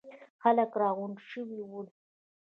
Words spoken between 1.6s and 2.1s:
ول.